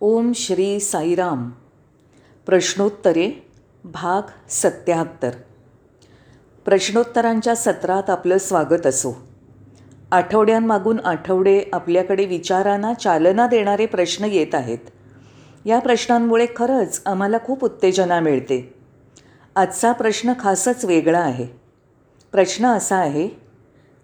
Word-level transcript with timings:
ओम 0.00 0.32
श्री 0.34 0.80
साईराम. 0.80 1.50
प्रश्नोत्तरे 2.46 3.50
भाग 3.84 4.22
सत्याहत्तर. 4.50 5.30
प्रश्नोत्तरांच्या 6.64 7.56
सत्रात 7.56 8.10
आपलं 8.10 8.38
स्वागत 8.38 8.86
असो. 8.86 9.26
आठवड्यांमागून 10.12 11.00
आठवडे 11.04 11.64
आपल्याकडे 11.72 12.24
विचारांना 12.24 12.94
चालना 12.94 13.46
देणारे 13.46 13.86
प्रश्न 13.86 14.24
येत 14.24 14.54
आहेत. 14.54 14.78
या 15.66 15.78
प्रश्नांमुळे 15.78 16.46
खरंच 16.56 17.02
आम्हाला 17.06 17.36
खूप 17.44 17.64
उत्तेजना 17.64 18.20
मिळते. 18.20 18.74
आजचा 19.56 19.92
प्रश्न 19.92 20.32
खासच 20.40 20.84
वेगळा 20.84 21.20
आहे. 21.20 21.46
प्रश्न 22.32 22.66
असा 22.66 22.96
आहे 22.96 23.28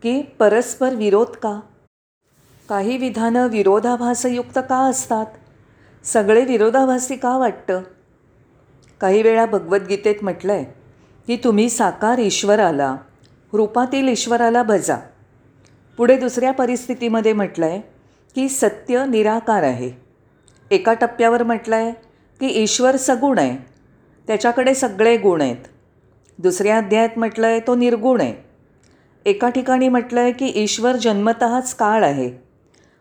की 0.02 0.22
परस्पर 0.38 0.94
विरोध 0.94 1.36
का? 1.36 1.60
काही 2.68 2.96
विधानं 2.96 3.48
विरोधाभासयुक्त 3.48 4.58
का 4.68 4.78
असतात? 4.78 5.26
सगळे 6.04 6.44
विरोधाभासी 6.44 7.16
का 7.16 7.36
वाटतं? 7.38 7.82
काही 9.00 9.22
वेळा 9.22 9.46
भगवद्गीतेत 9.46 10.14
म्हटलं 10.22 10.52
आहे 10.52 10.64
की 11.26 11.36
तुम्ही 11.36 11.70
साकार 11.70 12.18
ईश्वराला 12.18 12.96
रूपातील 13.52 14.08
ईश्वराला 14.08 14.62
भजा. 14.62 14.96
पुढे 15.96 16.16
दुसऱ्या 16.16 16.52
परिस्थितीमध्ये 16.52 17.32
म्हटलं 17.32 17.66
आहे 17.66 17.80
की 18.34 18.48
सत्य 18.48 19.04
निराकार 19.06 19.62
आहे. 19.62 19.90
एका 20.70 20.94
टप्प्यावर 20.94 21.42
म्हटलं 21.42 21.76
आहे 21.76 21.92
की 22.40 22.62
ईश्वर 22.62 22.96
सगुण 22.96 23.38
आहे. 23.38 23.56
त्याच्याकडे 24.26 24.74
सगळे 24.74 25.16
गुण 25.16 25.40
आहेत. 25.40 25.56
दुसऱ्या 26.38 26.76
अध्यायात 26.76 27.18
म्हटलं 27.18 27.46
आहे 27.46 27.60
तो 27.60 27.74
निर्गुण 27.74 28.20
आहे. 28.20 28.34
एका 29.26 29.48
ठिकाणी 29.48 29.88
म्हटलं 29.88 30.20
आहे 30.20 30.32
की 30.32 30.52
ईश्वर 30.54 30.96
जन्मतःच 30.96 31.74
काळ 31.74 32.04
आहे 32.04 32.30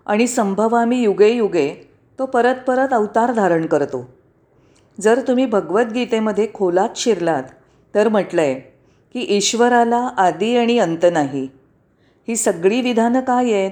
आणि 0.05 0.27
संभवामी 0.27 1.01
युगे 1.01 1.29
युगे 1.29 1.90
तो 2.21 2.25
परत 2.25 2.55
परत 2.67 2.93
अवतार 2.93 3.31
धारण 3.31 3.65
करतो. 3.65 4.09
जर 5.01 5.21
तुम्ही 5.27 5.45
भगवद्गीतेमध्ये 5.45 6.47
खोलात 6.53 6.89
शिरलात 6.95 7.43
तर 7.95 8.07
म्हटलं 8.07 8.41
आहे 8.41 8.53
की 9.13 9.25
ईश्वराला 9.37 10.09
आदी 10.17 10.57
आणि 10.57 10.79
अंत 10.79 11.05
नाही. 11.13 11.47
ही 12.27 12.35
सगळी 12.35 12.81
विधानं 12.81 13.21
काय 13.21 13.51
आहेत? 13.51 13.71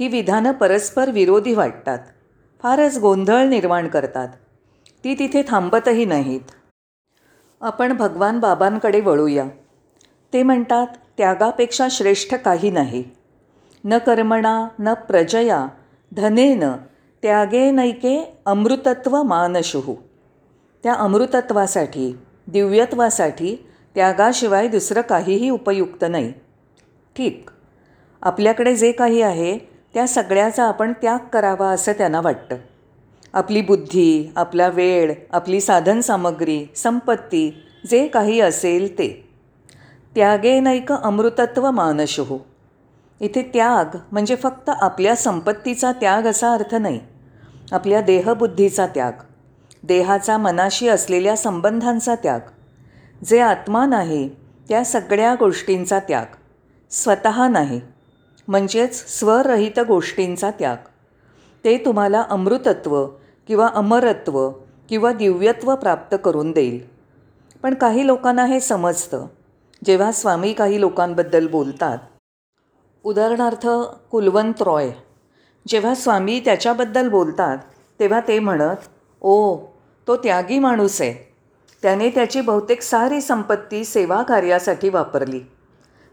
ही 0.00 0.08
विधानं 0.08 0.52
परस्पर 0.52 1.10
विरोधी 1.10 1.54
वाटतात. 1.54 1.98
फारच 2.62 2.98
गोंधळ 2.98 3.44
निर्माण 3.44 3.88
करतात. 3.88 4.28
ती 5.04 5.14
तिथे 5.14 5.42
थांबतही 5.48 6.04
नाहीत. 6.04 6.40
आपण 7.60 7.92
भगवान 7.92 8.40
बाबांकडे 8.40 9.00
वळूया. 9.00 9.44
ते 10.32 10.42
म्हणतात 10.42 10.86
त्यागापेक्षा 11.18 11.88
श्रेष्ठ 11.90 12.34
काही 12.34 12.70
नाही. 12.70 13.04
न 13.84 13.98
कर्मणा 13.98 14.68
न 14.78 14.94
प्रजया 14.94 15.66
धनेन 16.16 16.64
त्यागे 17.22 17.70
नैके 17.70 18.40
अमृतत्व 18.46 19.22
मानशुहू 19.22 19.94
त्या 20.82 20.94
अमृतत्वासाठी 20.94 22.16
दिव्यत्वासाठी 22.46 23.68
त्यागाशिवाय 23.94 24.68
दुसरं 24.68 25.00
काहीही 25.00 25.50
उपयुक्त 25.50 26.04
नाही. 26.10 26.32
ठीक. 27.16 27.50
आपल्याकडे 28.22 28.74
जे 28.76 28.92
काही 28.92 29.22
आहे 29.22 29.58
त्या 29.94 30.06
सगळ्याचा 30.06 30.64
आपण 30.64 30.92
त्याग 30.92 31.18
करावा 31.32 31.68
असं 31.68 31.92
त्यांना 31.92 32.20
वाटतं. 32.20 32.56
आपली 33.32 33.60
बुद्धी 33.60 34.32
आपला 34.36 34.68
वेळ 34.68 35.14
आपली 35.32 35.60
साधनसामग्री 35.60 36.66
संपत्ती 36.76 37.62
जे 37.90 38.06
काही 38.08 38.40
असेल 38.40 38.92
ते. 38.92 39.28
त्यागे 40.14 40.60
नैक 40.60 40.92
अमृतत्व 40.92 41.70
मानशुहू 41.70 42.38
इथे 43.20 43.42
त्याग 43.42 43.96
म्हणजे 44.12 44.36
फक्त 44.36 44.68
आपल्या 44.68 45.16
संपत्तीचा 45.16 45.92
त्याग 45.92 46.26
असा 46.26 46.52
अर्थ 46.52 46.74
नाही. 46.74 47.00
आपल्या 47.72 48.00
देहबुद्धीचा 48.00 48.86
त्याग 48.86 49.12
देहाचा 49.82 50.36
मनाशी 50.36 50.88
असलेल्या 50.88 51.36
संबंधांचा 51.36 52.14
त्याग 52.14 52.40
जे 53.24 53.40
आत्मा 53.40 53.86
नाही 53.86 54.28
त्या 54.68 54.84
सगळ्या 54.84 55.34
गोष्टींचा 55.34 55.98
त्याग 55.98 56.24
स्वतः 56.90 57.48
नाही 57.48 57.80
म्हणजेच 58.48 59.18
स्वरहित 59.18 59.80
गोष्टींचा 59.88 60.50
त्याग. 60.50 60.76
ते 61.64 61.78
तुम्हाला 61.78 62.24
अमृतत्व 62.30 63.06
किंवा 63.46 63.68
अमरत्व 63.74 64.50
किंवा 64.88 65.12
दिव्यत्व 65.12 65.76
प्राप्त 65.76 66.16
करून 66.24 66.52
देईल. 66.52 66.80
पण 67.62 67.74
काही 67.74 68.06
लोकांना 68.06 68.46
हे 68.46 68.60
समजतं. 68.60 69.26
जेव्हा 69.84 70.12
स्वामी 70.12 70.52
काही 70.52 70.80
लोकांबद्दल 70.80 71.48
बोलतात 71.48 71.98
उदाहरणार्थ 73.04 73.68
कुलवंत 74.10 74.62
रॉय 74.62 74.90
जेव्हा 75.68 75.94
स्वामी 75.94 76.40
त्याच्याबद्दल 76.40 77.08
बोलतात 77.08 77.58
तेव्हा 78.00 78.20
ते 78.28 78.38
म्हणत 78.38 78.88
ओ 79.20 79.56
तो 80.08 80.16
त्यागी 80.16 80.58
माणूस 80.58 81.00
आहे. 81.00 81.32
त्याने 81.82 82.10
त्याची 82.10 82.40
बहुतेक 82.40 82.82
सारी 82.82 83.20
संपत्ती 83.20 83.84
सेवा 83.84 84.22
कार्यासाठी 84.22 84.88
वापरली. 84.88 85.40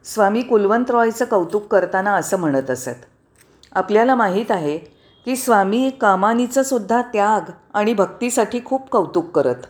स्वामी 0.03 0.41
कुलवंत 0.41 0.91
रॉयचं 0.91 1.25
कौतुक 1.25 1.67
करताना 1.67 2.15
असं 2.15 2.37
म्हणत 2.37 2.69
असत. 2.69 3.05
आपल्याला 3.71 4.15
माहीत 4.15 4.51
आहे 4.51 4.77
की 5.25 5.35
स्वामी 5.35 5.91
कामानीचं 6.01 6.63
सुद्धा 6.63 7.01
त्याग 7.01 7.51
आणि 7.73 7.93
भक्तीसाठी 7.93 8.59
खूप 8.65 8.89
कौतुक 8.89 9.31
करत. 9.31 9.65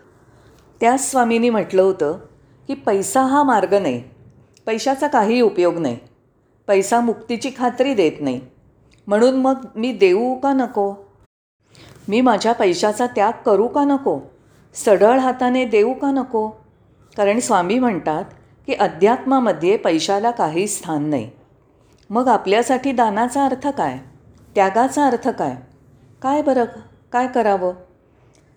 त्याच 0.81 1.11
स्वामींनी 1.11 1.49
म्हटलं 1.49 1.81
होतं 1.81 2.17
की 2.67 2.73
पैसा 2.73 3.21
हा 3.21 3.43
मार्ग 3.43 3.73
नाही. 3.73 4.03
पैशाचा 4.65 5.07
काही 5.07 5.41
उपयोग 5.41 5.77
नाही. 5.77 5.97
पैसा 6.67 6.99
मुक्तीची 6.99 7.51
खात्री 7.57 7.93
देत 7.93 8.11
नाही. 8.19 8.41
म्हणून 9.09 9.35
मग 9.35 9.55
मी 9.75 9.91
देऊ 9.91 10.35
का 10.35 10.53
नको? 10.53 10.93
मी 12.07 12.21
माझ्या 12.21 12.53
पैशाचा 12.53 13.07
त्याग 13.07 13.31
करू 13.45 13.67
का 13.67 13.83
नको? 13.83 14.19
सढळ 14.73 15.19
हाताने 15.19 15.65
देऊ 15.65 15.93
का 15.93 16.11
नको? 16.11 16.47
कारण 17.17 17.39
स्वामी 17.39 17.79
म्हणतात 17.79 18.23
की 18.67 18.73
अध्यात्मामध्ये 18.73 19.77
पैशाला 19.77 20.31
काही 20.31 20.67
स्थान 20.67 21.09
नाही. 21.09 21.29
मग 22.09 22.27
आपल्यासाठी 22.27 22.91
दानाचा 22.91 23.45
अर्थ 23.45 23.67
काय? 23.67 23.97
त्यागाचा 24.55 25.05
अर्थ 25.05 25.29
काय? 25.29 25.55
काय 26.21 26.41
बरं? 26.41 26.65
काय 27.11 27.27
करावं? 27.27 27.73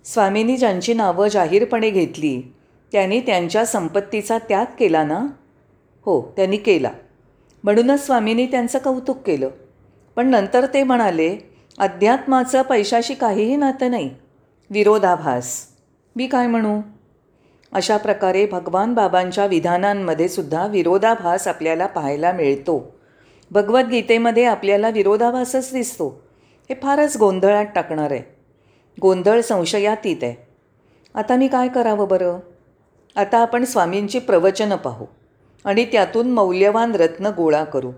स्वामींनी 0.04 0.56
ज्यांची 0.56 0.94
नावं 0.94 1.28
जाहीरपणे 1.28 1.90
घेतली 1.90 2.54
त्यांनी 2.92 3.20
त्यांच्या 3.20 3.66
संपत्तीचा 3.66 4.38
त्याग 4.38 4.64
केला 4.78 5.04
ना? 5.04 5.26
हो 6.04 6.32
त्यांनी 6.36 6.56
केला. 6.56 6.90
म्हणूनच 7.64 8.06
स्वामींनी 8.06 8.46
त्यांचं 8.46 8.78
कौतुक 8.78 9.16
केलं. 9.16 9.48
पण 10.16 10.28
नंतर 10.28 10.66
ते 10.74 10.82
म्हणाले 10.82 11.36
अध्यात्माचं 11.78 12.62
पैशाशी 12.62 13.14
काहीही 13.14 13.56
नातं 13.56 13.90
नाही. 13.90 14.10
विरोधाभास. 14.70 15.66
मी 16.16 16.26
काय 16.26 16.46
म्हणू? 16.46 16.80
अशा 17.72 17.96
प्रकारे 17.96 18.46
भगवान 18.46 18.94
बाबांच्या 18.94 19.46
विधानांमध्ये 19.46 20.28
सुद्धा 20.28 20.66
विरोधाभास 20.66 21.48
आपल्याला 21.48 21.86
पाहायला 21.86 22.32
मिळतो. 22.32 22.94
भगवद्गीतेमध्ये 23.50 24.44
आपल्याला 24.44 24.90
विरोधाभासच 24.90 25.72
दिसतो. 25.72 26.22
हे 26.70 26.74
फारच 26.82 27.16
गोंधळात 27.16 27.66
टाकणार 27.74 28.10
आहे. 28.10 28.34
गोंधळ 29.00 29.40
संशयातीत 29.40 30.16
आहे. 30.22 30.46
आता 31.14 31.36
मी 31.36 31.48
काय 31.48 31.68
करावं 31.68 32.08
बरं? 32.08 32.38
आता 33.16 33.38
आपण 33.38 33.64
स्वामींची 33.64 34.18
प्रवचनं 34.18 34.76
पाहू 34.76 35.04
आणि 35.64 35.84
त्यातून 35.84 36.30
मौल्यवान 36.30 36.94
रत्न 36.94 37.26
गोळा 37.26 37.64
करू. 37.64 37.92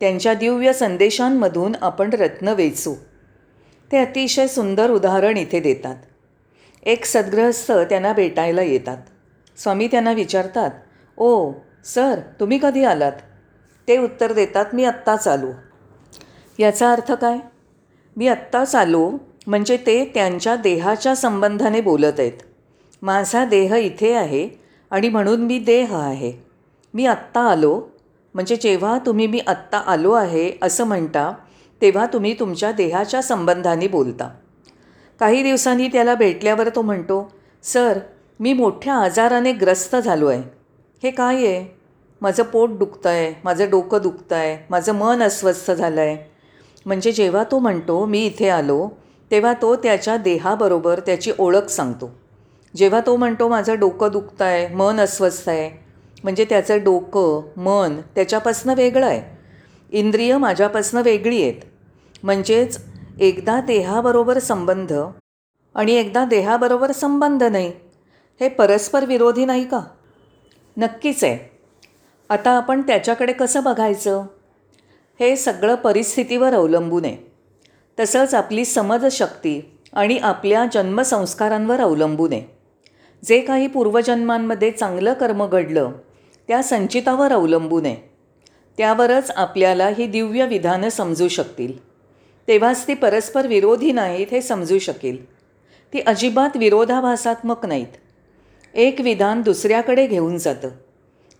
त्यांच्या 0.00 0.34
दिव्य 0.34 0.72
संदेशांमधून 0.72 1.72
आपण 1.82 2.10
रत्न 2.12 2.48
वेचू. 2.48 2.94
ते 3.90 3.98
अतिशय 3.98 4.46
सुंदर 4.46 4.90
उदाहरण 4.90 5.36
इथे 5.36 5.60
देतात. 5.60 5.96
एक 6.82 7.04
सद्ग्रहस्थ 7.04 7.72
त्यांना 7.72 8.12
भेटायला 8.12 8.62
येतात. 8.62 8.96
स्वामी 9.58 9.86
त्यांना 9.86 10.12
विचारतात 10.12 10.70
ओ 11.16 11.52
सर 11.84 12.20
तुम्ही 12.40 12.58
कधी 12.62 12.84
आलात? 12.84 13.12
ते 13.88 13.96
उत्तर 13.98 14.32
देतात 14.32 14.74
मी 14.74 14.84
आत्ताच 14.84 15.28
आलो 15.28 15.50
याचा 16.58 16.90
अर्थ 16.92 17.12
काय? 17.12 17.38
मी 18.16 18.28
आत्ताच 18.28 18.74
आलो 18.74 19.10
म्हणजे 19.46 19.76
ते 19.76 20.04
त्यांच्या 20.14 20.56
देहाच्या 20.56 21.14
संबंधाने 21.16 21.80
बोलत 21.80 22.18
आहेत. 22.18 22.32
माझा 23.02 23.44
देह 23.44 23.74
इथे 23.74 24.12
आहे 24.14 24.48
आणि 24.90 25.08
म्हणून 25.08 25.40
मी 25.40 25.58
देह 25.58 25.96
आहे. 25.96 26.32
मी 26.94 27.06
आत्ता 27.06 27.40
आलो 27.40 27.80
म्हणजे 28.34 28.56
जेव्हा 28.56 28.98
तुम्ही 28.98 29.26
मी 29.26 29.40
आत्ता 29.46 29.78
आलो 29.86 30.12
आहे 30.12 30.50
असं 30.62 30.84
म्हणता 30.84 31.32
तेव्हा 31.82 32.06
तुम्ही 32.06 32.34
तुमच्या 32.40 32.72
देहाच्या 32.72 33.22
संबंधाने 33.22 33.88
बोलता. 33.88 34.28
काही 35.20 35.42
दिवसांनी 35.42 35.88
त्याला 35.88 36.14
भेटल्यावर 36.14 36.68
तो 36.68 36.82
म्हणतो 36.82 37.28
सर 37.64 37.98
मी 38.40 38.52
मोठ्या 38.52 38.94
आजाराने 38.94 39.52
ग्रस्त 39.52 39.96
झालो 39.96 40.26
आहे. 40.26 40.42
हे 41.02 41.10
काय 41.10 41.36
आहे? 41.36 41.64
माझं 42.20 42.42
पोट 42.42 42.70
दुखतं 42.70 43.08
आहे 43.08 43.32
माझं 43.44 43.70
डोकं 43.70 44.02
दुखतं 44.02 44.36
आहे 44.36 44.56
माझं 44.70 44.94
मन 44.94 45.22
अस्वस्थ 45.22 45.70
झालं 45.70 46.00
आहे 46.00 46.16
म्हणजे 46.86 47.12
जेव्हा 47.12 47.44
तो 47.50 47.58
म्हणतो 47.58 48.04
मी 48.04 48.24
इथे 48.26 48.48
आलो 48.48 48.88
तेव्हा 49.30 49.52
तो 49.62 49.74
त्याच्या 49.76 50.16
देहाबरोबर 50.16 51.00
त्याची 51.00 51.32
ओळख 51.38 51.68
सांगतो. 51.68 52.10
जेव्हा 52.74 53.00
तो 53.00 53.16
म्हणतो 53.16 53.48
माझं 53.48 53.78
डोकं 53.78 54.10
दुखतं 54.12 54.44
आहे 54.44 54.66
मन 54.74 55.00
अस्वस्थ 55.00 55.48
आहे 55.48 55.70
म्हणजे 56.22 56.44
त्याचं 56.44 56.78
डोकं 56.84 57.42
मन 57.56 58.00
त्याच्यापासनं 58.14 58.74
वेगळं 58.74 59.06
आहे. 59.06 59.38
इंद्रिय 59.90 60.36
माझ्यापासनं 60.36 61.02
वेगळी 61.02 61.42
आहेत. 61.42 61.54
म्हणजेच 62.22 62.78
एकदा 63.20 63.60
देहाबरोबर 63.60 64.38
संबंध 64.38 64.92
आणि 65.74 65.92
एकदा 65.92 66.24
देहाबरोबर 66.24 66.92
संबंध 66.92 67.42
नाही 67.42 67.72
हे 68.40 68.48
परस्पर 68.48 69.04
विरोधी 69.04 69.44
नाही 69.44 69.68
का? 69.68 69.80
नक्कीच 70.76 71.24
आहे. 71.24 71.58
आता 72.28 72.50
आपण 72.50 72.82
त्याच्याकडे 72.82 73.32
कसं 73.32 73.62
बघायचं? 73.62 74.24
हे 75.20 75.36
सगळं 75.36 75.74
परिस्थितीवर 75.74 76.54
अवलंबून 76.54 77.04
आहे. 77.04 77.32
तसंच 78.00 78.34
आपली 78.34 78.64
समजशक्ती 78.64 79.78
आणि 79.92 80.18
आपल्या 80.18 80.66
जन्मसंस्कारांवर 80.74 81.80
अवलंबून 81.80 82.32
आहे. 82.32 82.42
जे 83.24 83.40
काही 83.40 83.66
पूर्वजन्मांमध्ये 83.66 84.70
चांगलं 84.70 85.12
कर्म 85.12 85.46
घडलं 85.46 85.90
त्या 86.50 86.62
संचितावर 86.62 87.32
अवलंबून 87.32 87.86
आहे. 87.86 87.96
त्यावरच 88.78 89.30
आपल्याला 89.30 89.88
ही 89.88 90.06
दिव्य 90.06 90.46
विधानं 90.46 90.88
समजू 90.88 91.28
शकतील. 91.28 91.88
तेव्हाच 92.48 92.88
ती 92.88 92.94
परस्पर 92.94 93.46
विरोधी 93.46 93.92
नाहीत 93.92 94.26
हे 94.30 94.42
समजू 94.42 94.78
शकेल. 94.78 95.30
ती 95.92 96.00
अजिबात 96.00 96.56
विरोधाभासात्मक 96.56 97.66
नाहीत. 97.66 97.86
एक 98.74 99.00
विधान 99.00 99.42
दुसऱ्याकडे 99.42 100.06
घेऊन 100.06 100.38
जातं. 100.38 100.68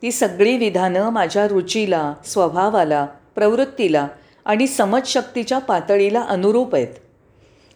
ती 0.03 0.13
सगळी 0.13 0.57
विधानं 0.57 1.11
माझ्या 1.11 1.49
रुचीला 1.49 2.15
स्वभावाला 2.25 3.07
प्रवृत्तीला 3.35 4.09
आणि 4.45 4.67
समजशक्तीच्या 4.67 5.59
पातळीला 5.59 6.21
अनुरूप 6.21 6.75
आहेत. 6.75 6.89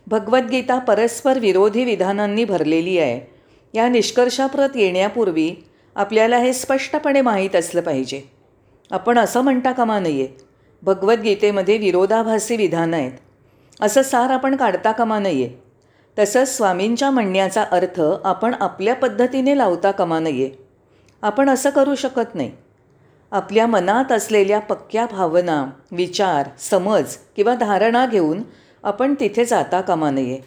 भगवद्गीता 0.06 0.78
परस्पर 0.78 1.38
विरोधी 1.38 1.84
विधानांनी 1.84 2.44
भरलेली 2.44 2.98
आहे. 2.98 3.34
या 3.74 3.88
निष्कर्षाप्रत 3.88 4.68
येण्यापूर्वी 4.74 5.54
आपल्याला 5.96 6.38
हे 6.38 6.52
स्पष्टपणे 6.52 7.20
माहीत 7.20 7.56
असलं 7.56 7.80
पाहिजे. 7.80 8.20
आपण 8.90 9.18
असं 9.18 9.40
म्हणता 9.40 9.72
कामा 9.72 9.98
नाही 9.98 10.20
आहे 10.22 10.44
भगवद्गीतेमध्ये 10.82 11.76
विरोधाभासी 11.78 12.56
विधानं 12.56 12.96
आहेत. 12.96 13.12
असं 13.80 14.02
सार 14.02 14.30
आपण 14.30 14.56
काढता 14.56 14.92
कामा 14.92 15.18
नाही 15.18 15.44
आहे 15.44 15.62
तसंच 16.16 16.56
स्वामींच्या 16.56 17.10
म्हणण्याचा 17.10 17.64
अर्थ 17.70 18.00
आपण 18.24 18.54
आपल्या 18.60 18.94
पद्धतीने 18.94 19.56
लावता 19.58 19.90
कामा 19.90 20.18
नाही 20.20 20.44
आहे 20.44 20.50
आपण 21.22 21.48
असं 21.50 21.70
करू 21.70 21.94
शकत 21.94 22.34
नाही. 22.34 22.50
आपल्या 23.32 23.66
मनात 23.66 24.12
असलेल्या 24.12 24.58
पक्क्या 24.60 25.06
भावना 25.10 25.64
विचार 25.92 26.48
समज 26.60 27.16
किंवा 27.36 27.54
धारणा 27.54 28.06
घेऊन 28.06 28.42
आपण 28.84 29.14
तिथे 29.20 29.44
जाता 29.44 29.80
कामा 29.80 30.10
नये. 30.10 30.38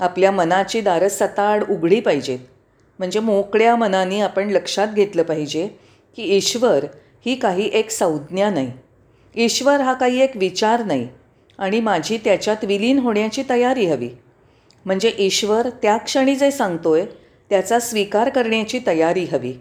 आपल्या 0.00 0.30
मनाची 0.30 0.80
दारं 0.80 1.08
सताड 1.08 1.64
उघडी 1.70 2.00
पाहिजेत. 2.00 2.38
म्हणजे 2.98 3.20
मोकळ्या 3.20 3.76
मनाने 3.76 4.20
आपण 4.20 4.50
लक्षात 4.50 4.88
घेतलं 4.88 5.22
पाहिजे 5.22 5.68
की 6.16 6.22
ईश्वर 6.22 6.84
ही 7.26 7.34
काही 7.34 7.70
एक 7.72 7.90
संज्ञा 7.90 8.50
नाही. 8.50 8.72
ईश्वर 9.36 9.80
हा 9.80 9.92
काही 9.92 10.20
एक 10.20 10.36
विचार 10.36 10.84
नाही 10.84 11.08
आणि 11.58 11.80
माझी 11.80 12.18
त्याच्यात 12.18 12.64
विलीन 12.64 12.98
होण्याची 12.98 13.42
तयारी 13.50 13.86
हवी. 13.86 14.08
म्हणजे 14.84 15.12
ईश्वर 15.18 15.68
त्या 15.70 15.96
क्षणी 15.96 16.36
जे 16.36 16.50
आहे 16.50 17.04
त्याचा 17.50 17.78
स्वीकार 17.78 18.28
करण्याची 18.28 18.80
तयारी 18.86 19.24
हवी. 19.24 19.54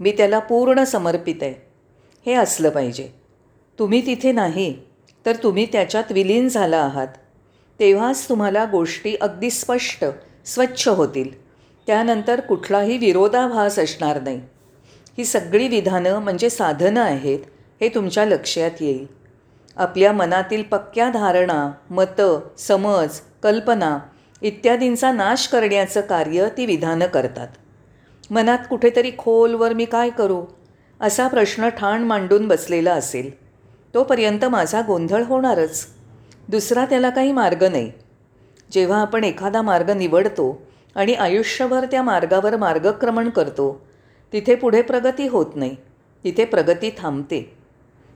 मी 0.00 0.12
त्याला 0.12 0.38
पूर्ण 0.38 0.84
समर्पित 0.84 1.34
आहे. 1.42 1.54
हे 2.26 2.32
असलं 2.32 2.70
पाहिजे. 2.70 3.08
तुम्ही 3.78 4.06
तिथे 4.06 4.32
नाही 4.32 4.74
तर 5.26 5.36
तुम्ही 5.42 5.66
त्याच्यात 5.66 6.12
विलीन 6.12 6.48
झाला 6.48 6.76
आहात. 6.76 7.08
तेव्हाच 7.80 8.28
तुम्हाला 8.28 8.64
गोष्टी 8.64 9.16
अगदी 9.20 9.50
स्पष्ट 9.50 10.04
स्वच्छ 10.44 10.88
होतील. 10.88 11.41
त्यानंतर 11.86 12.40
कुठलाही 12.40 12.98
विरोधाभास 12.98 13.78
असणार 13.78 14.20
नाही. 14.20 14.40
ही 15.18 15.24
सगळी 15.24 15.68
विधानं 15.68 16.18
म्हणजे 16.18 16.50
साधनं 16.50 17.00
आहेत 17.00 17.38
हे 17.80 17.88
तुमच्या 17.88 18.24
लक्षात 18.24 18.70
येईल. 18.80 19.06
आपल्या 19.76 20.12
मनातील 20.12 20.62
पक्क्या 20.62 21.10
धारणा 21.10 21.70
मतं 21.90 22.40
समज 22.58 23.20
कल्पना 23.42 23.98
इत्यादींचा 24.42 25.12
नाश 25.12 25.48
करण्याचं 25.48 26.00
कार्य 26.00 26.48
ती 26.56 26.66
विधानं 26.66 27.06
करतात. 27.06 27.48
मनात 28.30 28.58
कुठेतरी 28.70 29.10
खोलवर 29.18 29.72
मी 29.72 29.84
काय 29.84 30.10
करू? 30.10 30.44
असा 31.00 31.28
प्रश्न 31.28 31.68
ठाण 31.68 32.02
मांडून 32.02 32.48
बसलेला 32.48 32.92
असेल. 32.92 33.44
तोपर्यंत 33.94 34.44
माझा 34.44 34.80
गोंधळ 34.86 35.22
होणारच. 35.22 35.86
दुसरा 36.48 36.84
त्याला 36.84 37.10
काही 37.10 37.32
मार्ग 37.32 37.64
नाही. 37.64 37.92
जेव्हा 38.72 39.00
आपण 39.00 39.24
एखादा 39.24 39.62
मार्ग 39.62 39.90
निवडतो 39.90 40.62
आणि 40.94 41.14
आयुष्यभर 41.14 41.86
त्या 41.90 42.02
मार्गावर 42.02 42.56
मार्गक्रमण 42.56 43.30
करतो. 43.30 43.86
तिथे 44.32 44.54
पुढे 44.54 44.82
प्रगती 44.82 45.28
होत 45.28 45.46
नाही. 45.54 45.76
तिथे 46.24 46.44
प्रगती 46.44 46.90
थांबते. 46.98 47.58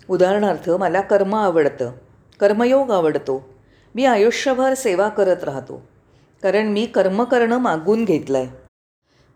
उदाहरणार्थ 0.08 0.70
मला 0.70 1.00
कर्म 1.00 1.34
आवडतं. 1.34 1.92
कर्मयोग 2.40 2.90
आवडतो. 2.90 3.48
मी 3.94 4.04
आयुष्यभर 4.04 4.74
सेवा 4.74 5.08
करत 5.08 5.44
राहतो. 5.44 5.86
कारण 6.42 6.66
मी 6.66 6.86
कर्म 6.86 7.24
करणं 7.24 7.58
मागून 7.58 8.04
घेतलं 8.04 8.38
आहे 8.38 8.48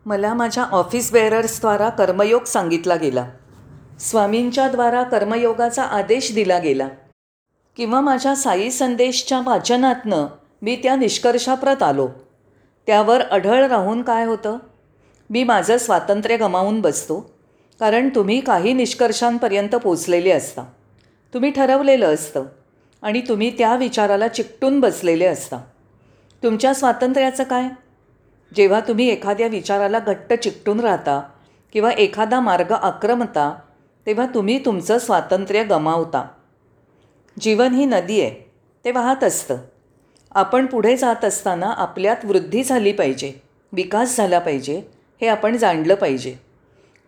मला 0.07 0.35
माझ्या 0.35 0.65
ऑफिस 0.65 1.13
बेअरर्सद्वारा 1.13 1.89
कर्मयोग 1.89 2.45
सांगितला 2.45 2.97
गेला. 2.97 3.29
स्वामींच्याद्वारा 4.01 5.03
कर्मयोगाचा 5.03 5.83
आदेश 5.83 6.35
दिला 6.35 6.59
गेला. 6.59 6.89
किंवा 7.77 8.01
माझ्या 8.01 8.37
साई 8.37 8.71
संदेशच्या 8.71 9.41
वाचनातनं 9.45 10.27
मी 10.63 10.77
त्या 10.77 10.97
निष्कर्षाप्रत 10.97 11.83
आलो. 11.83 12.09
त्यावर 12.91 13.21
अढळ 13.21 13.67
राहून 13.67 14.03
काय 14.03 14.25
होतं? 14.25 14.59
मी 15.31 15.45
माझं 15.45 15.79
स्वातंत्र्य 15.79 16.37
गमावून 16.37 16.81
बसतो 16.81 17.31
कारण 17.81 18.09
तुम्ही 18.09 18.41
काही 18.41 18.73
निष्कर्षांपर्यंत 18.73 19.75
पोचलेले 19.75 20.31
असता. 20.31 20.63
तुम्ही 21.35 21.51
ठरवलेलं 21.51 22.15
असतं 22.15 22.45
आणि 23.03 23.21
तुम्ही 23.21 23.59
त्या 23.59 23.77
विचाराला 23.77 24.29
चिकटून 24.29 24.81
बसलेले 24.81 25.27
असता. 25.27 25.57
तुमच्या 26.43 26.75
स्वातंत्र्याचं 26.75 27.45
काय? 27.45 27.69
जेव्हा 28.57 28.81
तुम्ही 28.81 29.09
एखाद्या 29.09 29.47
विचाराला 29.47 29.99
घट्ट 29.99 30.33
चिकटून 30.33 30.81
राहता 30.81 31.23
किंवा 31.73 31.91
एखादा 31.91 32.41
मार्ग 32.41 32.73
आक्रमता 32.73 33.55
तेव्हा 34.07 34.27
तुम्ही 34.27 34.65
तुमचं 34.65 34.99
स्वातंत्र्य 34.99 35.65
गमावता. 35.65 36.29
जीवन 37.41 37.73
ही 37.73 37.85
नदी 37.85 38.21
आहे 38.21 38.51
ते 38.85 38.91
वाहत 38.91 39.25
असतं. 39.25 39.57
आपण 40.35 40.67
पुढे 40.67 40.97
जात 40.97 41.25
असताना 41.25 41.67
आपल्यात 41.67 42.25
वृद्धी 42.25 42.63
झाली 42.65 42.93
पाहिजे 42.93 43.33
विकास 43.73 44.17
झाला 44.17 44.39
पाहिजे 44.39 44.83
हे 45.21 45.29
आपण 45.29 45.57
जाणलं 45.57 45.95
पाहिजे. 45.95 46.35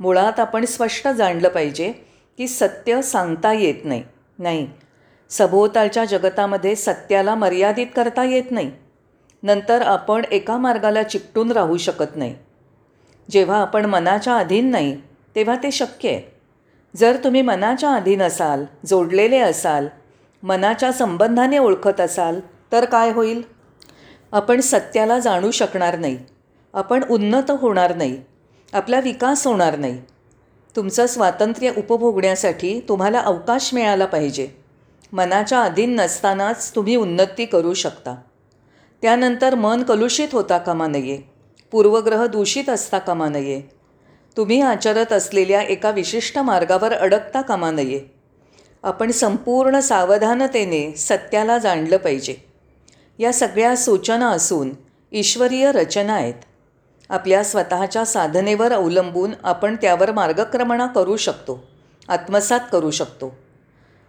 मुळात 0.00 0.40
आपण 0.40 0.64
स्पष्ट 0.64 1.08
जाणलं 1.08 1.48
पाहिजे 1.48 1.92
की 2.38 2.48
सत्य 2.48 3.02
सांगता 3.02 3.52
येत 3.52 3.84
नाही 3.84 4.02
नाही. 4.38 4.66
सभोवतालच्या 5.30 6.04
जगतामध्ये 6.04 6.74
सत्याला 6.76 7.34
मर्यादित 7.34 7.86
करता 7.96 8.24
येत 8.24 8.50
नाही. 8.50 8.70
नंतर 9.42 9.82
आपण 9.82 10.24
एका 10.30 10.56
मार्गाला 10.56 11.02
चिकटून 11.02 11.52
राहू 11.52 11.76
शकत 11.76 12.16
नाही. 12.16 12.34
जेव्हा 13.30 13.60
आपण 13.60 13.84
मनाच्या 13.84 14.36
अधीन 14.36 14.70
नाही 14.70 14.96
तेव्हा 15.36 15.56
ते 15.62 15.70
शक्य 15.70 16.08
आहे. 16.08 16.22
जर 16.96 17.16
तुम्ही 17.24 17.42
मनाच्या 17.42 17.90
अधीन 17.90 18.22
असाल 18.22 18.64
जोडलेले 18.86 19.38
असाल 19.38 19.88
मनाच्या 20.42 20.92
संबंधाने 20.92 21.58
ओळखत 21.58 22.00
असाल 22.00 22.40
तर 22.72 22.84
काय 22.84 23.12
होईल? 23.12 23.42
आपण 24.32 24.60
सत्याला 24.60 25.18
जाणू 25.18 25.50
शकणार 25.50 25.98
नाही. 25.98 26.18
आपण 26.74 27.04
उन्नत 27.10 27.50
होणार 27.50 27.96
नाही. 27.96 28.22
आपला 28.72 29.00
विकास 29.00 29.46
होणार 29.46 29.76
नाही. 29.76 30.02
तुमचं 30.76 31.06
स्वातंत्र्य 31.06 31.70
उपभोगण्यासाठी 31.78 32.80
तुम्हाला 32.88 33.20
अवकाश 33.20 33.74
मिळाला 33.74 34.06
पाहिजे. 34.06 34.48
मनाच्या 35.12 35.62
अधीन 35.62 35.96
नसतानाच 35.96 36.74
तुम्ही 36.74 36.96
उन्नती 36.96 37.44
करू 37.44 37.74
शकता. 37.74 38.14
त्यानंतर 39.02 39.54
मन 39.54 39.82
कलुषित 39.82 40.28
होता 40.32 40.58
कामा 40.58 40.86
नये. 40.86 41.18
पूर्वग्रह 41.72 42.26
दूषित 42.26 42.68
असता 42.68 42.98
कामा 42.98 43.28
नये. 43.28 43.62
तुम्ही 44.36 44.60
आचरत 44.60 45.12
असलेल्या 45.12 45.62
एका 45.62 45.90
विशिष्ट 45.90 46.38
मार्गावर 46.38 46.92
अडकता 46.92 47.40
कामा 47.40 47.70
नये. 47.70 48.00
आपण 48.82 49.10
संपूर्ण 49.10 49.78
सावधानतेने 49.78 50.96
सत्याला 50.96 51.58
जाणलं 51.58 51.96
पाहिजे. 51.96 52.51
या 53.18 53.32
सगळ्या 53.32 53.76
सूचना 53.76 54.28
असून 54.28 54.70
ईश्वरीय 55.12 55.72
रचना 55.72 56.14
आहेत. 56.14 56.34
आपल्या 57.08 57.44
स्वतःच्या 57.44 58.04
साधनेवर 58.04 58.72
अवलंबून 58.72 59.32
आपण 59.44 59.76
त्यावर 59.76 60.12
मार्गक्रमणा 60.12 60.86
करू 60.86 61.16
शकतो 61.16 61.62
आत्मसात 62.08 62.60
करू 62.72 62.90
शकतो. 62.90 63.32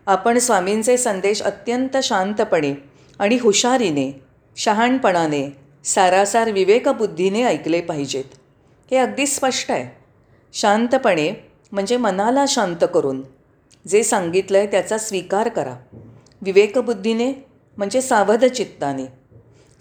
आपण 0.07 0.37
स्वामींचे 0.37 0.97
संदेश 0.97 1.41
अत्यंत 1.41 1.97
शांतपणे 2.03 2.73
आणि 3.19 3.37
हुशारीने 3.41 4.23
शहाणपणाने 4.57 5.57
सारासार 5.85 6.51
विवेकबुद्धीने 6.51 7.43
ऐकले 7.43 7.81
पाहिजेत. 7.81 8.23
हे 8.91 8.97
अगदी 8.97 9.25
स्पष्ट 9.27 9.71
आहे. 9.71 9.97
शांतपणे 10.53 11.31
म्हणजे 11.71 11.97
मनाला 11.97 12.45
शांत 12.47 12.83
करून 12.93 13.21
जे 13.87 14.03
सांगितलं 14.03 14.57
आहे 14.57 14.67
त्याचा 14.67 14.97
स्वीकार 14.97 15.49
करा. 15.49 15.75
विवेकबुद्धीने 16.41 17.31
म्हणजे 17.77 18.01
सावध 18.01 18.45
चित्ताने 18.45 19.05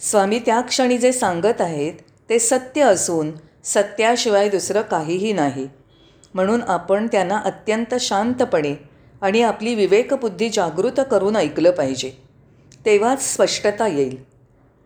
स्वामी 0.01 0.39
त्या 0.39 0.61
क्षणी 0.61 0.99
जे 0.99 1.13
सांगत 1.13 1.61
आहेत 1.61 1.93
ते 2.31 2.39
सत्य 2.39 2.83
असून 2.83 3.33
सत्याशिवाय 3.65 4.49
दुसरं 4.49 4.83
काहीही 4.83 5.33
नाही. 5.33 5.69
म्हणून 6.35 6.63
आपण 6.63 7.07
त्यांना 7.07 7.39
अत्यंत 7.39 7.95
शांतपणे 8.01 8.75
आणि 9.23 9.43
आपली 9.43 9.75
विवेकबुद्धी 9.75 10.49
जागृत 10.49 11.01
करून 11.11 11.37
ऐकलं 11.37 11.71
पाहिजे. 11.71 12.13
तेव्हाच 12.85 13.33
स्पष्टता 13.33 13.87
येईल. 13.87 14.33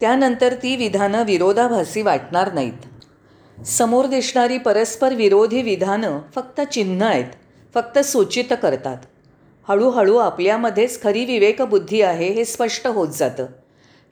त्यानंतर 0.01 0.55
ती 0.55 0.77
विधानं 0.77 1.25
विरोधाभासी 1.25 2.03
वाटणार 2.03 2.53
नाहीत. 2.53 3.61
समोर 3.61 4.07
दिसणारी 4.07 4.59
परस्पर 4.59 5.15
विरोधी 5.15 5.63
विधानं 5.63 6.19
फक्त 6.35 6.61
चिन्ह 6.61 7.07
आहेत 7.07 7.25
फक्त 7.75 7.99
सूचित 7.99 8.53
करतात. 8.63 8.97
हळूहळू 9.68 10.16
आपल्यामध्येच 10.16 11.02
खरी 11.02 11.25
विवेकबुद्धी 11.25 12.02
आहे 12.02 12.32
हे 12.32 12.44
स्पष्ट 12.44 12.87
होत 12.87 13.08
जातं. 13.08 13.46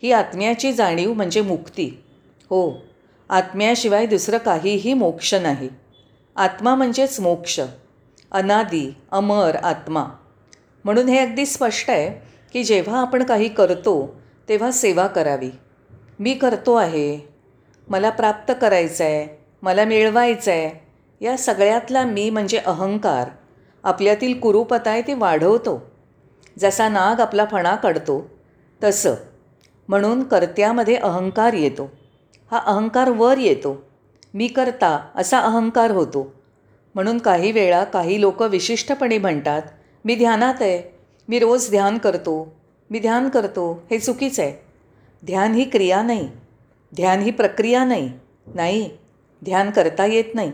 ही 0.03 0.13
आत्म्याची 0.13 0.73
जाणीव 0.73 1.13
म्हणजे 1.13 1.41
मुक्ती. 1.41 2.05
हो 2.43 2.83
आत्म्याशिवाय 3.29 4.07
दुसरं 4.07 4.39
काहीही 4.39 4.95
मोक्ष 4.95 5.35
नाही. 5.35 5.69
आत्मा 6.37 6.75
म्हणजेच 6.75 7.21
मोक्ष. 7.21 7.61
अनादी 8.33 8.95
अमर 9.13 9.57
आत्मा. 9.57 10.05
म्हणून 10.85 11.09
हे 11.09 11.19
अगदी 11.19 11.47
स्पष्ट 11.47 11.91
आहे 11.91 12.29
की 12.53 12.65
जेव्हा 12.65 13.01
आपण 13.01 13.23
काही 13.23 13.49
करतो 13.49 14.21
तेव्हा 14.49 14.71
सेवा 14.71 15.07
करावी. 15.07 15.51
मी 16.19 16.35
करतो 16.35 16.75
आहे. 16.75 17.29
मला 17.89 18.11
प्राप्त 18.11 18.53
करायचं 18.61 19.05
आहे 19.05 19.43
मला 19.63 19.85
मिळवायचं 19.85 20.51
आहे 20.51 20.85
या 21.21 21.37
सगळ्यातला 21.37 22.05
मी 22.05 22.31
म्हणजे 22.31 22.59
अहंकार. 22.59 23.29
आपल्यातील 23.85 24.41
कुरूपता 24.41 24.91
आहे 24.91 25.03
ती 25.03 25.15
वाढवतो. 25.15 25.91
जसा 26.59 26.89
नाग 26.89 27.21
आपला 27.21 27.45
फणा 27.51 27.77
काढतो 27.77 28.31
तसं. 28.85 29.15
म्हणून 29.89 30.23
कर्त्यामध्ये 30.23 30.97
अहंकार 30.97 31.53
येतो. 31.53 31.91
हा 32.51 32.59
अहंकार 32.59 33.09
वर 33.09 33.39
येतो. 33.39 33.85
मी 34.35 34.49
करता 34.49 35.09
असा 35.15 35.41
अहंकार 35.41 35.91
होतो. 35.91 36.35
म्हणून 36.95 37.19
काही 37.19 37.53
वेळा 37.53 37.85
काही 37.85 38.21
लोक 38.21 38.43
विशिष्टपणे 38.43 39.19
म्हणतात 39.19 39.63
मी 40.05 40.15
ध्यानात 40.15 40.55
आहे. 40.61 40.95
मी 41.29 41.39
रोज 41.39 41.71
ध्यान 41.71 41.99
करतो. 41.99 42.55
मी 42.91 42.99
ध्यान 42.99 43.29
करतो. 43.29 43.83
हे 43.91 43.99
चुकीचं 43.99 44.43
आहे. 44.43 44.53
ध्यान 45.27 45.53
ही 45.53 45.65
क्रिया 45.65 46.03
नाही. 46.03 46.29
ध्यान 46.97 47.21
ही 47.21 47.31
प्रक्रिया 47.31 47.85
नाही. 47.85 48.13
नाही. 48.55 48.91
ध्यान 49.45 49.71
करता 49.71 50.07
येत 50.07 50.35
नाही. 50.35 50.53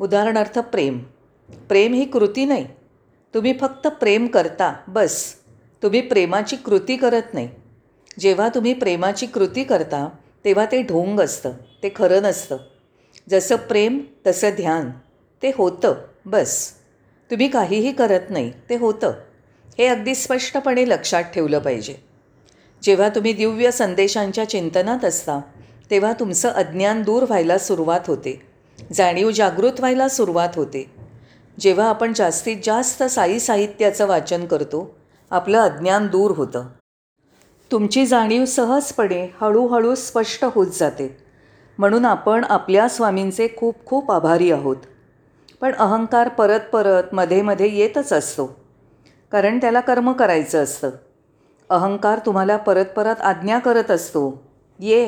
उदाहरणार्थ 0.00 0.58
प्रेम. 0.58 0.98
प्रेम 1.68 1.94
ही 1.94 2.04
कृती 2.04 2.44
नाही. 2.44 2.66
तुम्ही 3.34 3.52
फक्त 3.60 3.86
प्रेम 3.86 4.26
करता 4.26 4.74
बस. 4.88 5.34
तुम्ही 5.82 6.00
प्रेमाची 6.00 6.56
कृती 6.56 6.96
करत 6.96 7.34
नाही. 7.34 7.48
जेव्हा 8.18 8.48
तुम्ही 8.48 8.74
प्रेमाची 8.74 9.26
कृती 9.26 9.64
करता 9.64 10.08
तेव्हा 10.44 10.66
ते 10.72 10.82
ढोंग 10.82 11.20
असतं 11.20 11.50
ते 11.82 11.90
खरं 11.96 12.22
नसतं. 12.22 12.56
जसं 13.30 13.56
प्रेम 13.56 14.00
तसं 14.26 14.50
ध्यान. 14.50 14.90
ते 15.42 15.52
होतं 15.56 15.94
बस. 16.26 16.70
तुम्ही 17.30 17.48
काहीही 17.48 17.92
करत 17.92 18.30
नाही 18.30 18.52
ते 18.70 18.76
होतं. 18.76 19.12
हे 19.78 19.86
अगदी 19.86 20.14
स्पष्टपणे 20.14 20.88
लक्षात 20.88 21.22
ठेवलं 21.22 21.58
पाहिजे. 21.58 21.94
जेव्हा 22.82 23.08
तुम्ही 23.08 23.32
दिव्य 23.32 23.70
संदेशांच्या 23.70 24.48
चिंतनात 24.48 25.04
असता 25.04 25.40
तेव्हा 25.90 26.12
तुमचं 26.12 26.48
अज्ञान 26.48 27.02
दूर 27.02 27.22
व्हायला 27.22 27.58
सुरुवात 27.58 28.00
होते. 28.06 28.42
जाणीव 28.92 29.30
जागृत 29.30 29.72
व्हायला 29.78 30.08
सुरुवात 30.08 30.48
होते. 30.56 31.01
जेव्हा 31.60 31.88
आपण 31.88 32.12
जास्तीत 32.12 32.56
जास्त 32.64 33.02
साई 33.02 33.38
साहित्याचं 33.38 34.06
वाचन 34.06 34.46
करतो 34.46 34.94
आपलं 35.30 35.58
अज्ञान 35.58 36.06
दूर 36.06 36.30
होतं. 36.30 36.66
तुमची 37.72 38.06
जाणीव 38.06 38.44
सहजपणे 38.44 39.34
हळूहळू 39.40 39.94
स्पष्ट 39.94 40.44
होत 40.44 40.66
जाते. 40.66 41.16
म्हणून 41.78 42.04
आपण 42.04 42.44
आपल्या 42.44 42.88
स्वामींचे 42.88 43.48
खूप 43.56 43.74
खूप 43.86 44.12
आभारी 44.12 44.52
आहोत. 44.52 44.76
पण 45.60 45.74
अहंकार 45.74 46.28
परत 46.28 46.60
परत 46.60 47.02
मध्ये 47.12 47.42
मध्ये 47.42 47.76
येतच 47.76 48.12
असतो. 48.12 48.46
कारण 49.32 49.58
त्याला 49.58 49.80
कर्म 49.80 50.12
करायचं 50.12 50.62
असतं. 50.62 50.90
अहंकार 51.70 52.18
तुम्हाला 52.26 52.56
परत 52.56 52.86
परत 52.86 53.20
आज्ञा 53.20 53.58
करत 53.58 53.90
असतो. 53.90 54.42
ये 54.78 55.04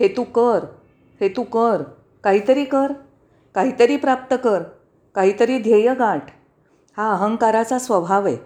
हे 0.00 0.08
तू 0.08 0.22
कर 0.22 0.64
हे 1.20 1.28
तू 1.28 1.42
कर 1.42 1.82
काहीतरी 2.24 2.64
कर 2.64 2.92
काहीतरी 3.54 3.96
प्राप्त 3.96 4.36
कर. 4.44 4.62
काहीतरी 5.14 5.58
ध्येय 5.58 5.94
गाठ. 5.94 6.30
हा 6.96 7.10
अहंकाराचा 7.12 7.78
स्वभाव 7.78 8.26
आहे. 8.26 8.36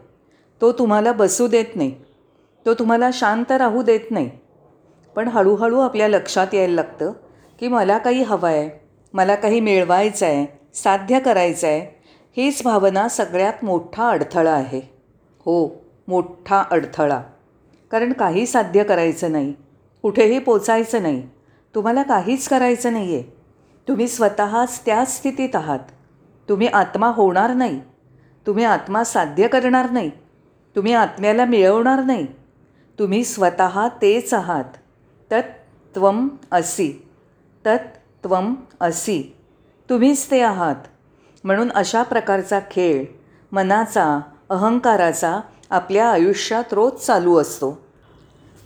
तो 0.61 0.73
तुम्हाला 0.73 1.13
बसू 1.13 1.47
देत 1.47 1.77
नाही. 1.77 1.95
तो 2.67 2.75
तुम्हाला 2.75 3.11
शांत 3.13 3.53
राहू 3.53 3.83
देत 3.83 4.11
नाही. 4.11 4.31
पण 5.17 5.29
हळूहळू 5.29 5.81
आपल्या 5.81 6.09
लक्षात 6.09 6.55
यायला 6.55 6.75
लागतं 6.75 7.13
की 7.61 7.69
मला 7.69 7.99
काही 7.99 8.23
हवं 8.23 8.49
आहे 8.49 8.71
मला 9.15 9.35
काही 9.35 9.61
मिळवायचं 9.61 10.27
आहे 10.27 10.47
साध्य 10.75 11.21
करायचं 11.21 11.67
आहे 11.67 12.03
हीच 12.37 12.63
भावना 12.65 13.09
सगळ्यात 13.09 13.65
मोठा 13.65 14.09
अडथळा 14.11 14.51
आहे. 14.51 14.81
हो 15.39 15.69
मोठा 16.09 16.63
अडथळा. 16.71 17.21
कारण 17.91 18.13
काही 18.13 18.47
साध्य 18.47 18.85
करायचं 18.85 19.33
नाही 19.33 19.53
कुठेही 20.03 20.39
पोचायचं 20.39 21.03
नाही 21.03 21.23
तुम्हाला 21.75 22.03
काहीच 22.03 22.49
करायचं 22.49 22.93
नाही 22.93 23.15
आहे 23.15 23.23
तुम्ही 23.89 24.09
स्वतःच 24.09 24.81
त्याच 24.87 25.17
स्थितीत 25.17 25.57
आहात. 25.57 25.79
तुम्ही 26.49 26.67
आत्मा 26.67 27.07
होणार 27.07 27.55
नाही. 27.55 27.81
तुम्ही 28.47 28.65
आत्मा 28.65 29.05
साध्य 29.05 29.49
करणार 29.49 29.91
नाही. 29.91 30.11
तुम्ही 30.77 30.93
आत्म्याला 30.93 31.45
मिळवणार 31.45 32.03
नाही. 32.03 32.27
तुम्ही 32.99 33.25
स्वतः 33.25 33.89
तेच 33.89 34.35
आहात. 34.35 34.65
तत् 35.33 35.69
त्वम 35.95 36.29
असी. 36.51 37.09
तत् 37.67 37.99
त्वम 38.25 38.55
असी. 38.81 39.37
तुम्हीच 39.91 40.31
ते 40.31 40.41
आहात. 40.41 40.75
म्हणून 41.45 41.73
अशा 41.73 42.03
प्रकारचा 42.03 42.61
खेळ 42.71 43.05
मनाचा 43.53 44.21
अहंकाराचा 44.51 45.41
आपल्या 45.71 46.11
आयुष्यात 46.11 46.65
रोज 46.73 46.93
चालू 46.93 47.37
असतो. 47.37 47.87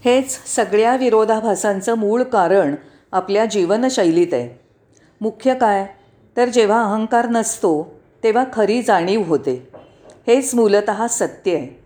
हेच 0.05 0.47
सगळ्या 0.47 0.97
विरोधाभासांचं 0.97 1.95
मूळ 1.95 2.23
कारण 2.23 2.75
आपल्या 3.12 3.45
जीवनशैलीत 3.45 4.35
आहे. 4.35 4.65
मुख्य 5.21 5.55
काय? 5.55 5.95
तर 6.37 6.49
जेव्हा 6.49 6.83
अहंकार 6.83 7.29
नसतो 7.29 8.01
तेव्हा 8.25 8.45
खरी 8.53 8.83
जाणीव 8.83 9.23
होते. 9.23 9.69
हेच 10.27 10.55
मूलत 10.55 10.91
सत्य 11.11 11.55
आहे. 11.55 11.83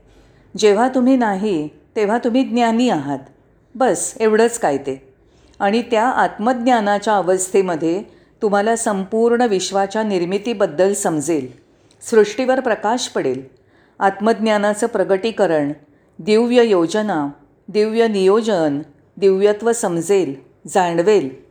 जेव्हा 0.57 0.89
तुम्ही 0.89 1.17
नाही 1.17 1.69
तेव्हा 1.97 2.19
तुम्ही 2.19 2.43
ज्ञानी 2.43 2.89
आहात. 2.89 3.19
बस 3.75 4.15
एवढंच 4.21 4.59
काय 4.59 4.77
ते. 4.77 5.15
आणि 5.61 5.83
त्या 5.83 6.09
आत्मज्ञानाच्या 6.09 7.17
अवस्थेमध्ये 7.17 8.03
तुम्हाला 8.43 8.77
संपूर्ण 8.77 9.41
विश्वाच्या 9.41 10.03
निर्मितीबद्दल 10.03 10.93
समजेल. 10.93 11.49
सृष्टीवर 12.11 12.61
प्रकाश 12.61 13.09
पडेल. 13.09 13.43
आत्मज्ञानाचं 13.99 14.87
प्रगटीकरण 14.87 15.73
दिव्य 16.19 16.65
योजना 16.65 17.29
दिव्य 17.69 18.09
नियोजन 18.09 18.83
दिव्यत्व 19.17 19.73
समजेल 19.73 20.35
जाणवेल. 20.69 21.46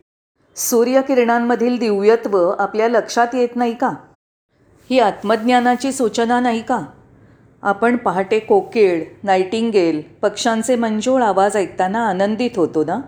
सूर्यकिरणांमधील 0.56 1.78
दिव्यत्व 1.78 2.50
आपल्या 2.58 2.88
लक्षात 2.88 3.26
येत 3.34 3.48
नाही 3.56 3.74
का? 3.74 3.92
ही 4.90 4.98
आत्मज्ञानाची 4.98 5.92
सूचना 5.92 6.40
नाही 6.40 6.62
का? 6.62 6.80
आपण 7.62 7.96
पहाटे 7.96 8.38
कोकिळ 8.38 9.04
नायटिंगेल 9.22 10.02
पक्ष्यांचे 10.22 10.76
मंजूळ 10.76 11.22
आवाज 11.22 11.56
ऐकताना 11.56 12.08
आनंदित 12.08 12.50
होतो 12.56 12.84
ना? 12.84 13.00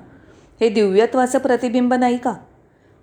हे 0.61 0.69
दिव्यत्वाचं 0.69 1.39
प्रतिबिंब 1.39 1.95
नाही 1.95 2.17
का? 2.17 2.33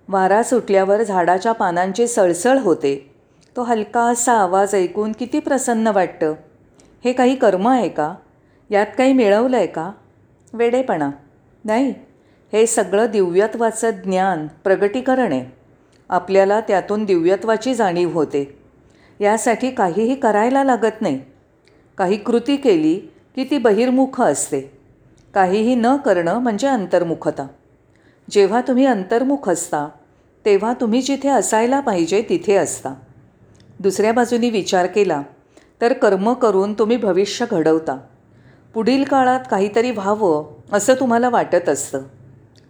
वारा 0.10 0.44
सुटल्यावर 0.44 1.04
झाडाच्या 1.04 1.52
पानांची 1.52 2.08
सळसळ 2.08 2.58
होते. 2.58 3.16
तो 3.56 3.64
हलकासा 3.64 4.34
आवाज 4.34 4.76
ऐकून 4.76 5.12
किती 5.12 5.40
प्रसन्न 5.40 5.88
वाटतं. 5.88 6.34
हे 7.06 7.14
काही 7.14 7.36
कर्म 7.36 7.68
आहे 7.68 7.90
का? 7.90 8.14
यात 8.70 8.88
काही 8.98 9.14
मिळवलं 9.14 9.58
आहे 9.58 9.68
का? 9.68 9.92
वेडेपणा. 10.54 11.10
नाही? 11.66 11.94
हे 12.54 12.68
सगळं 12.68 13.06
दिव्यत्वाचं 13.12 13.90
ज्ञान 13.90 14.48
प्रगटीकरण 14.64 15.32
आहे. 15.32 15.46
आपल्याला 16.10 16.60
त्यातून 16.60 17.06
दिव्यत्वाची 17.06 17.76
जाणीव 17.76 18.12
होते. 18.12 18.60
यासाठी 19.20 19.72
काहीही 19.72 20.16
करायला 20.16 20.64
लागत 20.64 21.02
नाही. 21.02 21.22
काही 21.98 22.18
कृती 22.18 22.56
केली 22.56 22.96
की 23.36 23.44
ती 23.44 23.58
बहिर्मुख 23.58 24.22
असते. 24.22 24.78
काहीही 25.34 25.76
न 25.76 25.96
करणं 25.96 26.40
म्हणजे 26.40 26.68
अंतर्मुखता. 26.68 27.48
जेव्हा 28.32 28.62
तुम्ही 28.62 28.86
अंतर्मुख 28.86 29.50
असता 29.50 29.88
तेव्हा 30.46 30.74
तुम्ही 30.82 31.02
जिथे 31.02 31.30
असायला 31.30 31.80
पाहिजे 31.80 32.24
तिथे 32.30 32.56
असता. 32.56 32.94
दुसऱ्या 33.80 34.14
बाजूनी 34.14 34.50
विचार 34.50 34.86
केला 34.86 35.22
तर 35.82 35.94
कर्म 35.94 36.34
करून 36.34 36.74
तुम्ही 36.74 36.98
भविष्य 36.98 37.46
घडवता. 37.52 37.98
पुढील 38.74 39.04
काळात 39.04 39.40
काहीतरी 39.52 39.92
व्हावं 39.92 40.46
असं 40.72 40.94
तुम्हाला 40.94 41.30
वाटत 41.30 41.70
असतं. 41.70 42.02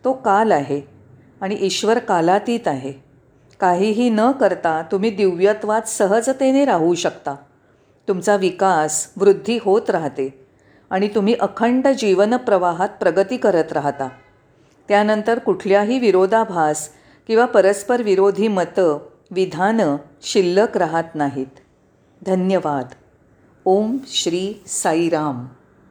तो 0.06 0.14
काल 0.14 0.52
आहे 0.52 0.82
आणि 1.42 1.58
ईश्वर 1.62 2.00
कालातीत 2.00 2.68
आहे. 2.68 2.94
काहीही 3.60 4.10
न 4.10 4.32
करता 4.32 4.82
तुम्ही 4.82 5.10
दिव्यत्वात 5.10 5.82
सहजतेने 5.82 6.66
राहू 6.66 6.96
शकता. 6.96 7.36
तुमचा 8.08 8.36
विकास 8.36 9.12
वृद्धी 9.18 9.60
होत 9.62 9.90
राहते 9.90 10.48
आणि 10.90 11.08
तुम्ही 11.08 11.34
अखंड 11.34 11.88
जीवनप्रवाहात 11.88 12.90
प्रगती 13.00 13.38
करत 13.38 13.74
राहता. 13.74 14.10
त्यानंतर 14.88 15.40
कुठल्याही 15.40 16.00
विरोधाभास 16.00 16.90
किंवा 17.28 17.46
परस्पर 17.46 18.02
विरोधी 18.02 18.48
मतं 18.48 19.10
विधानं 19.32 19.96
शिल्लक 20.22 20.78
राहत 20.78 21.16
नाहीत. 21.16 21.60
धन्यवाद. 22.26 22.86
ओम 23.66 23.98
श्री 24.08 24.54
साईराम. 24.68 25.46